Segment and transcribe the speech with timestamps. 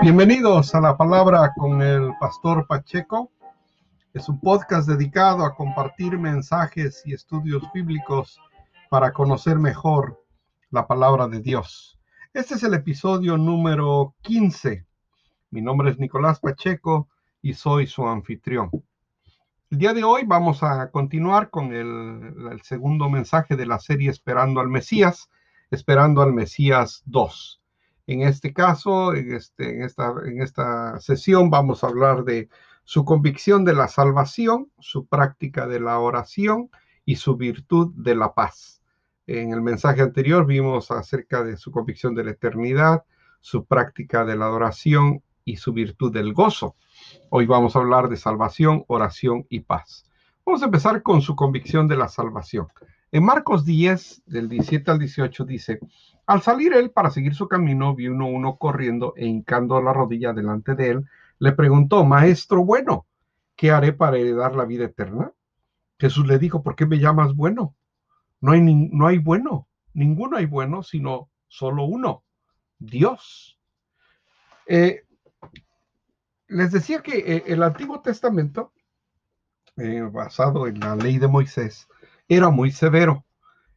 [0.00, 3.32] Bienvenidos a la palabra con el pastor Pacheco.
[4.14, 8.40] Es un podcast dedicado a compartir mensajes y estudios bíblicos
[8.90, 10.24] para conocer mejor
[10.70, 11.98] la palabra de Dios.
[12.32, 14.86] Este es el episodio número 15.
[15.50, 17.08] Mi nombre es Nicolás Pacheco
[17.42, 18.70] y soy su anfitrión.
[19.70, 24.60] El día de hoy vamos a continuar con el, segundo mensaje de la serie Esperando
[24.60, 25.28] al Mesías,
[25.72, 27.60] Esperando al Mesías 2.
[28.08, 32.48] En este caso, en, este, en, esta, en esta sesión vamos a hablar de
[32.84, 36.70] su convicción de la salvación, su práctica de la oración
[37.04, 38.82] y su virtud de la paz.
[39.26, 43.04] En el mensaje anterior vimos acerca de su convicción de la eternidad,
[43.42, 46.76] su práctica de la adoración y su virtud del gozo.
[47.28, 50.06] Hoy vamos a hablar de salvación, oración y paz.
[50.46, 52.68] Vamos a empezar con su convicción de la salvación.
[53.10, 55.80] En Marcos 10, del 17 al 18, dice,
[56.26, 60.34] al salir él para seguir su camino, vio uno uno corriendo e hincando la rodilla
[60.34, 61.04] delante de él,
[61.38, 63.06] le preguntó, Maestro bueno,
[63.56, 65.32] ¿qué haré para heredar la vida eterna?
[65.98, 67.74] Jesús le dijo, ¿por qué me llamas bueno?
[68.40, 72.24] No hay, no hay bueno, ninguno hay bueno, sino solo uno,
[72.78, 73.58] Dios.
[74.66, 75.04] Eh,
[76.46, 78.72] les decía que eh, el Antiguo Testamento,
[79.76, 81.88] eh, basado en la ley de Moisés,
[82.28, 83.24] era muy severo.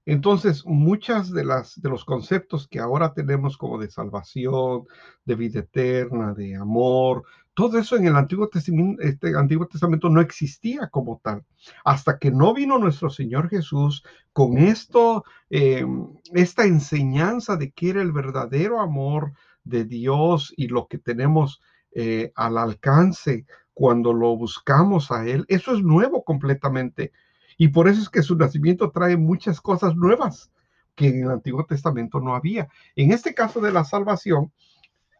[0.05, 4.85] Entonces, muchas de las de los conceptos que ahora tenemos como de salvación,
[5.25, 10.21] de vida eterna, de amor, todo eso en el Antiguo Testamento, este Antiguo Testamento no
[10.21, 11.43] existía como tal.
[11.83, 15.85] Hasta que no vino nuestro Señor Jesús con esto, eh,
[16.33, 21.61] esta enseñanza de que era el verdadero amor de Dios y lo que tenemos
[21.93, 25.45] eh, al alcance cuando lo buscamos a Él.
[25.49, 27.11] Eso es nuevo completamente.
[27.57, 30.51] Y por eso es que su nacimiento trae muchas cosas nuevas
[30.95, 32.67] que en el Antiguo Testamento no había.
[32.95, 34.51] En este caso de la salvación,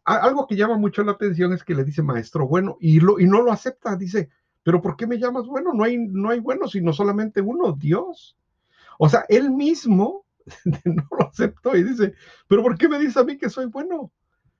[0.03, 3.25] algo que llama mucho la atención es que le dice maestro bueno y, lo, y
[3.25, 3.96] no lo acepta.
[3.96, 4.30] Dice,
[4.64, 5.74] pero ¿por qué me llamas bueno?
[5.74, 8.38] No hay, no hay bueno, sino solamente uno, Dios.
[9.00, 10.25] O sea, él mismo
[10.86, 12.13] no lo aceptó y dice,
[12.48, 14.12] pero ¿por qué me dice a mí que soy bueno?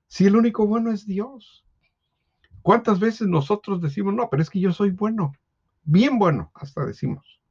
[0.06, 1.64] Si el único bueno es Dios.
[2.62, 5.32] ¿Cuántas veces nosotros decimos, no, pero es que yo soy bueno,
[5.82, 7.41] bien bueno, hasta decimos?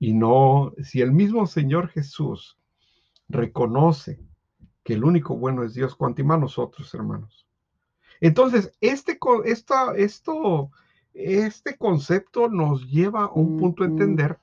[0.00, 2.58] Y no, si el mismo Señor Jesús
[3.28, 4.18] reconoce
[4.82, 7.46] que el único bueno es Dios, cuanto más nosotros, hermanos.
[8.20, 10.70] Entonces, este, esta, esto,
[11.12, 14.38] este concepto nos lleva a un punto a entender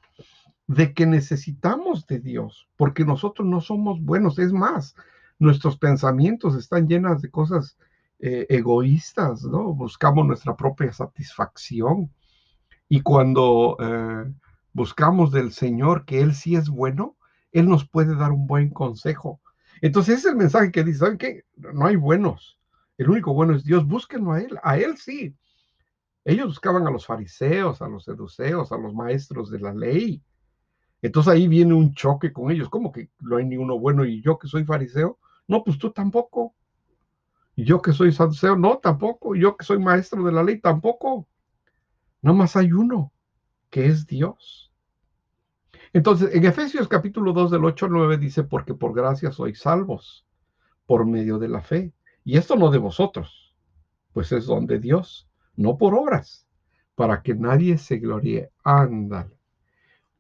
[0.67, 4.37] de que necesitamos de Dios, porque nosotros no somos buenos.
[4.37, 4.95] Es más,
[5.39, 7.77] nuestros pensamientos están llenos de cosas
[8.19, 9.73] eh, egoístas, ¿no?
[9.73, 12.11] Buscamos nuestra propia satisfacción.
[12.89, 14.31] Y cuando eh,
[14.77, 17.17] buscamos del Señor que Él sí es bueno,
[17.51, 19.41] Él nos puede dar un buen consejo.
[19.81, 21.45] Entonces, es el mensaje que dice, ¿saben qué?
[21.55, 22.59] No hay buenos.
[22.99, 23.87] El único bueno es Dios.
[23.87, 24.59] Búsquenlo a Él.
[24.61, 25.35] A Él sí.
[26.23, 30.21] Ellos buscaban a los fariseos, a los seduceos, a los maestros de la ley.
[31.01, 32.69] Entonces ahí viene un choque con ellos.
[32.69, 35.17] ¿Cómo que no hay ni uno bueno y yo que soy fariseo?
[35.47, 36.53] No, pues tú tampoco.
[37.55, 39.35] Y yo que soy saduceo, no, tampoco.
[39.35, 41.27] Y yo que soy maestro de la ley, tampoco.
[42.21, 43.11] No más hay uno,
[43.69, 44.71] que es Dios.
[45.93, 50.25] Entonces, en Efesios capítulo 2 del 8 al 9 dice, porque por gracia sois salvos,
[50.85, 51.93] por medio de la fe.
[52.23, 53.55] Y esto no de vosotros,
[54.13, 56.47] pues es don de Dios, no por obras,
[56.95, 58.51] para que nadie se gloríe.
[58.63, 59.37] Ándale.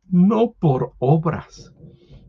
[0.09, 1.73] No por obras.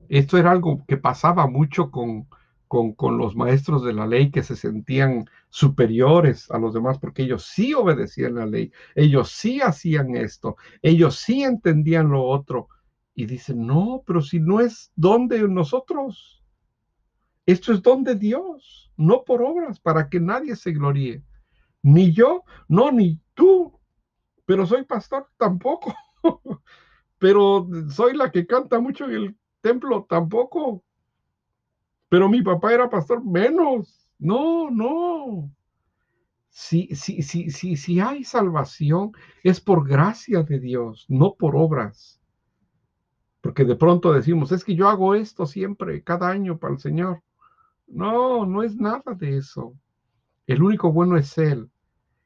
[0.09, 2.27] Esto era algo que pasaba mucho con,
[2.69, 7.47] con, los maestros de la ley que se sentían superiores a los demás porque ellos
[7.47, 12.69] sí obedecían la ley, ellos sí hacían esto, ellos sí entendían lo otro.
[13.15, 16.45] Y dicen, no, pero si no es don de nosotros,
[17.47, 21.25] esto es don de Dios, no por obras, para que nadie se gloríe.
[21.83, 23.81] Ni yo, no, ni tú,
[24.45, 25.95] pero soy pastor tampoco.
[27.19, 30.85] pero soy la que canta mucho en el templo tampoco
[32.09, 34.09] pero mi papá era pastor menos.
[34.19, 35.51] No, no.
[36.49, 39.13] Si, si, si, si, si hay salvación,
[39.45, 42.21] es por gracia de Dios, no por obras.
[43.41, 47.23] Porque de pronto decimos, es que yo hago esto siempre, cada año para el Señor.
[47.87, 49.75] No, no es nada de eso.
[50.47, 51.71] El único bueno es Él.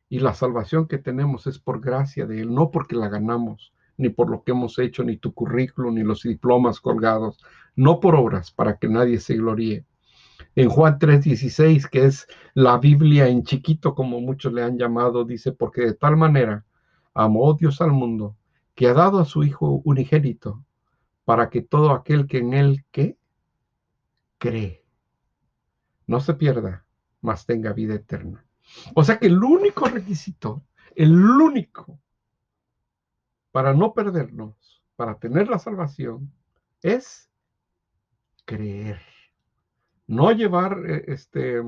[0.08, 4.08] Y la salvación que tenemos es por gracia de Él, no porque la ganamos, ni
[4.08, 7.42] por lo que hemos hecho, ni tu currículum, ni los diplomas colgados
[7.76, 9.84] no por obras, para que nadie se gloríe.
[10.54, 15.52] En Juan 3:16, que es la Biblia en chiquito, como muchos le han llamado, dice,
[15.52, 16.64] porque de tal manera
[17.14, 18.36] amó Dios al mundo,
[18.74, 20.64] que ha dado a su Hijo unigénito,
[21.24, 23.16] para que todo aquel que en él que
[24.38, 24.84] cree,
[26.06, 26.84] no se pierda,
[27.20, 28.44] mas tenga vida eterna.
[28.94, 30.62] O sea que el único requisito,
[30.94, 31.98] el único
[33.52, 36.32] para no perdernos, para tener la salvación,
[36.82, 37.30] es
[38.44, 39.00] creer.
[40.06, 41.62] No llevar eh, este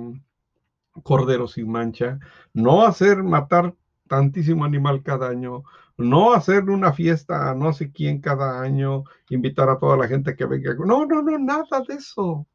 [1.03, 2.19] cordero sin mancha,
[2.53, 3.75] no hacer matar
[4.07, 5.65] tantísimo animal cada año,
[5.97, 10.37] no hacer una fiesta a no sé quién cada año, invitar a toda la gente
[10.37, 10.75] que venga.
[10.75, 12.47] No, no, no, nada de eso.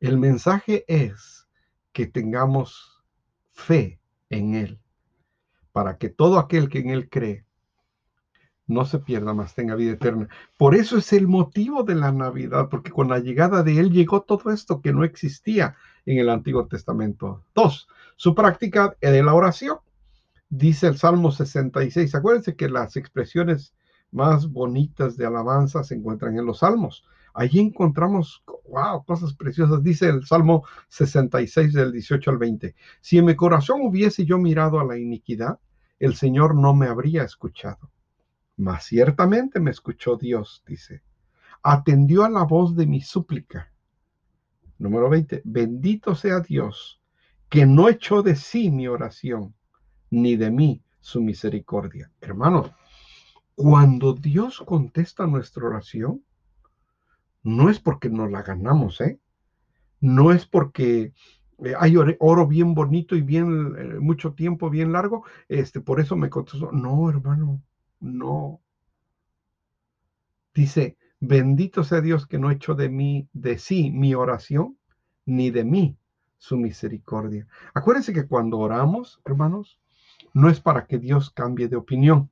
[0.00, 1.48] El mensaje es
[1.92, 3.02] que tengamos
[3.52, 4.80] fe en Él,
[5.72, 7.45] para que todo aquel que en Él cree
[8.66, 10.28] no se pierda más, tenga vida eterna.
[10.56, 14.22] Por eso es el motivo de la Navidad, porque con la llegada de Él llegó
[14.22, 17.44] todo esto que no existía en el Antiguo Testamento.
[17.54, 19.78] Dos, su práctica de la oración.
[20.48, 22.14] Dice el Salmo 66.
[22.14, 23.74] Acuérdense que las expresiones
[24.10, 27.04] más bonitas de alabanza se encuentran en los Salmos.
[27.34, 29.82] Allí encontramos, wow, cosas preciosas.
[29.82, 32.74] Dice el Salmo 66 del 18 al 20.
[33.00, 35.58] Si en mi corazón hubiese yo mirado a la iniquidad,
[35.98, 37.90] el Señor no me habría escuchado.
[38.56, 41.02] Mas ciertamente me escuchó Dios, dice.
[41.62, 43.72] Atendió a la voz de mi súplica.
[44.78, 45.42] Número 20.
[45.44, 47.00] Bendito sea Dios,
[47.48, 49.54] que no echó de sí mi oración,
[50.10, 52.10] ni de mí su misericordia.
[52.20, 52.72] Hermanos,
[53.54, 56.22] cuando Dios contesta nuestra oración,
[57.42, 59.20] no es porque nos la ganamos, ¿eh?
[60.00, 61.12] No es porque
[61.64, 66.16] eh, hay oro bien bonito y bien eh, mucho tiempo, bien largo, este, por eso
[66.16, 66.70] me contestó.
[66.72, 67.62] No, hermano,
[68.00, 68.60] no.
[70.54, 74.78] Dice, bendito sea Dios que no hecho de mí, de sí, mi oración,
[75.24, 75.98] ni de mí
[76.38, 77.46] su misericordia.
[77.74, 79.80] Acuérdense que cuando oramos, hermanos,
[80.32, 82.30] no es para que Dios cambie de opinión,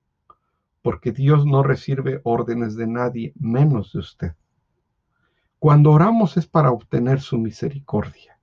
[0.83, 4.33] porque Dios no recibe órdenes de nadie, menos de usted.
[5.59, 8.39] Cuando oramos es para obtener su misericordia.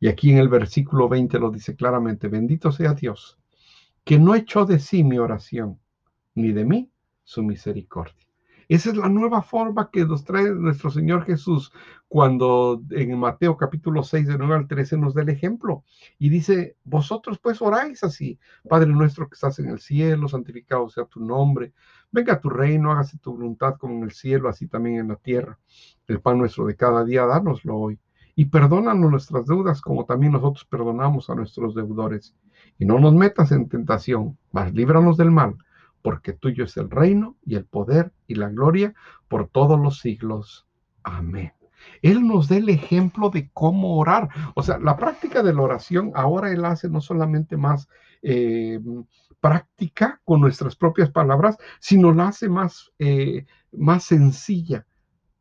[0.00, 3.38] Y aquí en el versículo 20 lo dice claramente, bendito sea Dios,
[4.04, 5.78] que no echó de sí mi oración,
[6.36, 6.92] ni de mí
[7.24, 8.14] su misericordia.
[8.68, 11.72] Esa es la nueva forma que nos trae nuestro Señor Jesús
[12.08, 15.84] cuando en Mateo capítulo 6 de 9 al 13 nos da el ejemplo
[16.18, 21.04] y dice, vosotros pues oráis así, Padre nuestro que estás en el cielo, santificado sea
[21.04, 21.74] tu nombre,
[22.10, 25.58] venga tu reino, hágase tu voluntad como en el cielo, así también en la tierra.
[26.08, 28.00] El pan nuestro de cada día, dánoslo hoy.
[28.34, 32.34] Y perdónanos nuestras deudas como también nosotros perdonamos a nuestros deudores.
[32.78, 35.56] Y no nos metas en tentación, mas líbranos del mal
[36.06, 38.94] porque tuyo es el reino y el poder y la gloria
[39.26, 40.64] por todos los siglos.
[41.02, 41.52] Amén.
[42.00, 44.28] Él nos da el ejemplo de cómo orar.
[44.54, 47.88] O sea, la práctica de la oración ahora Él hace no solamente más
[48.22, 48.78] eh,
[49.40, 54.86] práctica con nuestras propias palabras, sino la hace más, eh, más sencilla.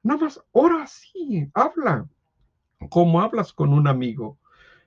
[0.02, 2.08] Nada más, ora así, habla,
[2.90, 4.40] como hablas con un amigo.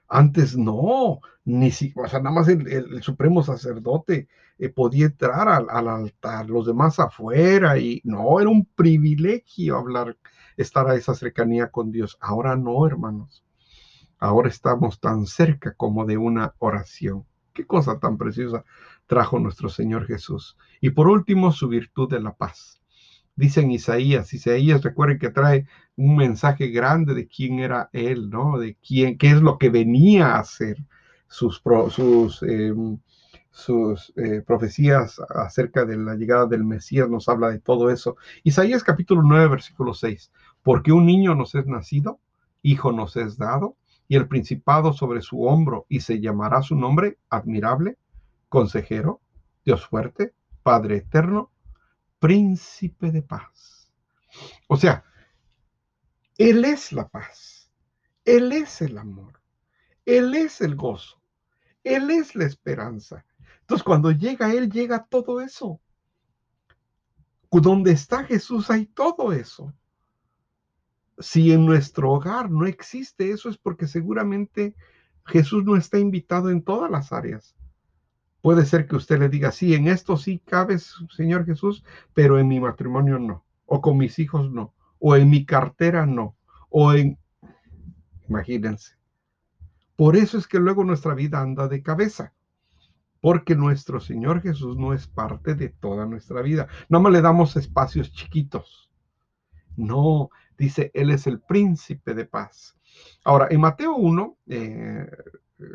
[0.08, 4.28] Antes no, ni si, o sea, nada más el, supremo sacerdote
[4.58, 10.16] eh, podía entrar al, al, altar, los demás afuera, y no, era un privilegio hablar,
[10.56, 12.16] estar a esa cercanía con Dios.
[12.20, 13.44] Ahora no, hermanos.
[14.18, 17.24] Ahora estamos tan cerca como de una oración.
[17.52, 18.64] Qué cosa tan preciosa
[19.06, 20.56] trajo nuestro Señor Jesús.
[20.80, 22.77] Y por último, su virtud de la paz
[23.38, 24.34] dicen Isaías.
[24.34, 28.58] Isaías, recuerden que trae un mensaje grande de quién era él, ¿no?
[28.58, 30.78] De quién, qué es lo que venía a hacer.
[31.28, 32.98] Sus, sus, em,
[33.50, 38.16] sus eh, profecías acerca de la llegada del Mesías nos habla de todo eso.
[38.42, 40.32] Isaías capítulo 9, versículo 6.
[40.62, 42.18] Porque un niño nos es nacido,
[42.62, 43.76] hijo nos es dado,
[44.08, 47.98] y el principado sobre su hombro, y se llamará su nombre admirable,
[48.48, 49.20] consejero,
[49.64, 50.32] Dios fuerte,
[50.64, 51.52] Padre eterno,
[52.18, 53.90] príncipe de paz.
[54.68, 55.04] O sea,
[56.36, 57.70] Él es la paz,
[58.24, 59.40] Él es el amor,
[60.04, 61.20] Él es el gozo,
[61.84, 63.24] Él es la esperanza.
[63.60, 65.80] Entonces, cuando llega Él, llega todo eso.
[67.50, 69.74] Donde está Jesús hay todo eso.
[71.18, 74.76] Si en nuestro hogar no existe eso es porque seguramente
[75.24, 77.56] Jesús no está invitado en todas las áreas.
[78.48, 82.48] Puede ser que usted le diga, sí, en esto sí cabes, Señor Jesús, pero en
[82.48, 86.34] mi matrimonio no, o con mis hijos no, o en mi cartera no,
[86.70, 87.18] o en...
[88.26, 88.96] Imagínense.
[89.96, 92.32] Por eso es que luego nuestra vida anda de cabeza,
[93.20, 96.68] porque nuestro Señor Jesús no es parte de toda nuestra vida.
[96.88, 98.90] No más le damos espacios chiquitos.
[99.76, 102.78] No, dice, Él es el príncipe de paz.
[103.24, 104.38] Ahora, en Mateo 1,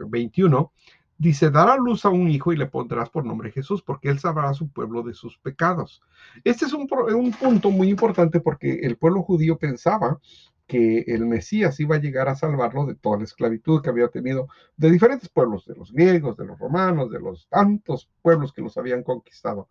[0.08, 0.72] 21,
[1.18, 4.50] Dice, dará luz a un hijo y le pondrás por nombre Jesús, porque él sabrá
[4.50, 6.02] a su pueblo de sus pecados.
[6.44, 10.20] Este es un, un punto muy importante porque el pueblo judío pensaba
[10.68, 14.48] que el Mesías iba a llegar a salvarlo de toda la esclavitud que había tenido
[14.78, 18.78] de diferentes pueblos, de los griegos, de los romanos, de los tantos pueblos que los
[18.78, 19.68] habían conquistado.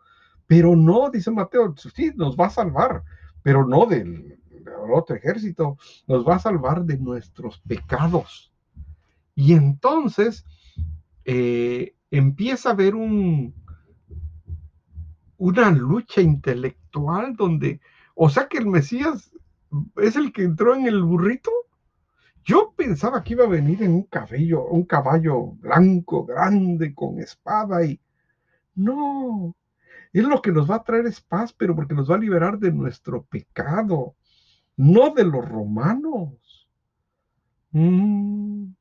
[0.46, 3.02] Pero no, dice Mateo, sí, nos va a salvar,
[3.42, 4.38] pero no del,
[4.94, 8.52] otro ejército, nos va a salvar de nuestros pecados.
[9.34, 10.44] Y entonces
[11.24, 13.54] eh, empieza a haber un,
[15.38, 17.80] una lucha intelectual donde,
[18.14, 19.32] o sea que el Mesías
[19.96, 21.50] es el que entró en el burrito.
[22.44, 27.84] Yo pensaba que iba a venir en un cabello, un caballo blanco, grande, con espada
[27.84, 28.00] y
[28.74, 29.54] no.
[30.12, 32.58] es lo que nos va a traer es paz, pero porque nos va a liberar
[32.58, 34.16] de nuestro pecado,
[34.76, 36.68] no de los romanos.
[37.72, 38.72] Mm.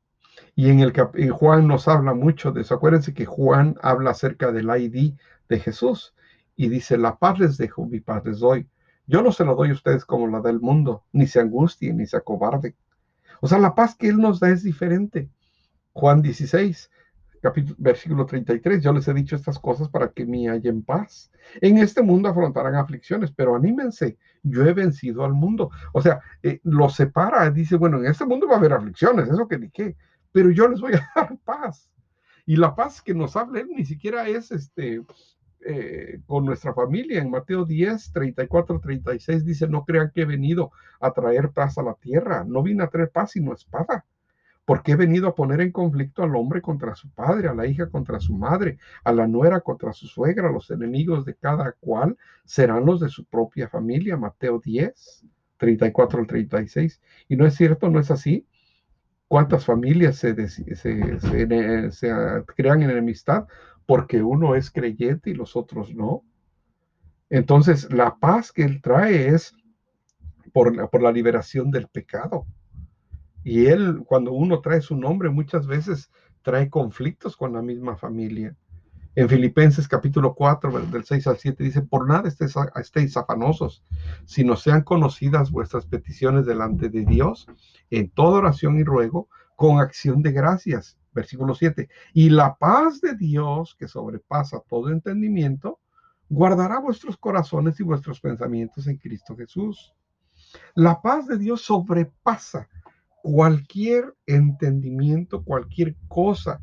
[0.61, 2.75] Y en el Juan nos habla mucho de eso.
[2.75, 5.15] Acuérdense que Juan habla acerca del ID
[5.49, 6.13] de Jesús
[6.55, 8.69] y dice, la paz les dejo, mi paz les doy.
[9.07, 12.05] Yo no se lo doy a ustedes como la del mundo, ni se angustien, ni
[12.05, 12.75] se acobarden.
[13.41, 15.31] O sea, la paz que Él nos da es diferente.
[15.93, 16.91] Juan 16,
[17.41, 21.31] capítulo, versículo 33, yo les he dicho estas cosas para que me hallen paz.
[21.59, 25.71] En este mundo afrontarán aflicciones, pero anímense, yo he vencido al mundo.
[25.91, 29.47] O sea, eh, lo separa, dice, bueno, en este mundo va a haber aflicciones, eso
[29.47, 29.97] que dije,
[30.31, 31.89] pero yo les voy a dar paz.
[32.45, 35.01] Y la paz que nos habla Él ni siquiera es este,
[35.63, 37.21] eh, con nuestra familia.
[37.21, 41.83] En Mateo 10, 34, 36 dice, no crean que he venido a traer paz a
[41.83, 42.43] la tierra.
[42.43, 44.05] No vine a traer paz sino espada.
[44.65, 47.89] Porque he venido a poner en conflicto al hombre contra su padre, a la hija
[47.89, 50.51] contra su madre, a la nuera contra su suegra.
[50.51, 54.17] Los enemigos de cada cual serán los de su propia familia.
[54.17, 55.25] Mateo 10,
[55.57, 57.01] 34 al 36.
[57.27, 58.47] Y no es cierto, no es así.
[59.31, 60.75] ¿Cuántas familias se, se,
[62.53, 63.47] crean en enemistad?
[63.85, 66.25] porque uno es creyente y los otros no.
[67.29, 69.55] Entonces, la paz que Él trae es
[70.51, 72.45] por la liberación del pecado.
[73.45, 76.11] Y Él, cuando uno trae su nombre, muchas veces
[76.41, 78.53] trae conflictos con la misma familia.
[79.15, 83.83] En Filipenses capítulo 4, del 6 al 7 dice, por nada estéis, estéis afanosos,
[84.25, 87.47] sino sean conocidas vuestras peticiones delante de Dios
[87.89, 93.15] en toda oración y ruego, con acción de gracias versículo 7, y la paz de
[93.15, 95.79] Dios que sobrepasa todo entendimiento,
[96.29, 99.93] guardará vuestros corazones y vuestros pensamientos en Cristo Jesús.
[100.75, 102.69] La paz de Dios sobrepasa
[103.21, 106.61] cualquier entendimiento, cualquier cosa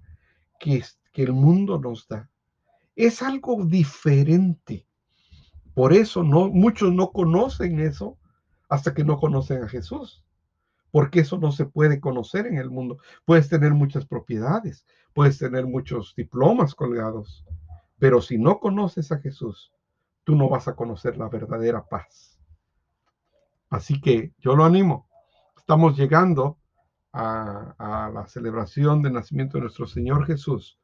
[0.58, 2.28] que, que el mundo nos da.
[2.98, 4.86] Es algo diferente.
[5.74, 8.18] Por eso no, muchos no conocen eso
[8.68, 10.24] hasta que no conocen a Jesús
[10.90, 12.98] porque eso no se puede conocer en el mundo.
[13.24, 17.44] Puedes tener muchas propiedades, puedes tener muchos diplomas colgados,
[17.98, 19.72] pero si no conoces a Jesús,
[20.24, 22.40] tú no vas a conocer la verdadera paz.
[23.70, 25.08] Así que yo lo animo.
[25.56, 26.58] Estamos llegando
[27.12, 30.78] a, la celebración del nacimiento de nuestro Señor Jesús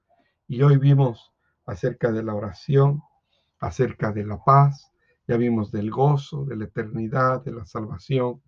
[0.46, 1.33] y hoy vimos
[1.66, 3.02] acerca de la oración,
[3.60, 4.92] acerca de la paz,
[5.26, 8.42] ya vimos del gozo, de la eternidad, de la salvación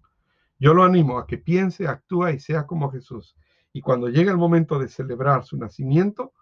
[0.58, 3.36] yo lo animo a que piense, actúe y sea como Jesús.
[3.72, 6.32] Y cuando llegue el momento de celebrar su nacimiento,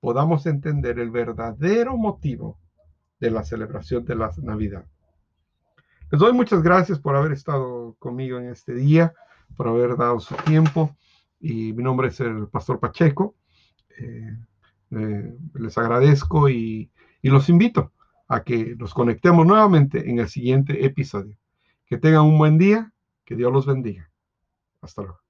[0.00, 2.58] podamos entender el verdadero motivo
[3.18, 4.84] de la celebración de la Navidad.
[6.10, 9.14] Les doy muchas gracias por haber estado conmigo en este día,
[9.56, 10.94] por haber dado su tiempo.
[11.40, 13.36] Y mi nombre es el Pastor Pacheco.
[13.98, 14.36] Eh,
[14.92, 16.90] eh, les agradezco y
[17.22, 17.92] los invito
[18.28, 21.36] a que nos conectemos nuevamente en el siguiente episodio.
[21.86, 22.92] Que tengan un buen día
[23.24, 24.10] que Dios los bendiga.
[24.80, 25.21] Hasta luego.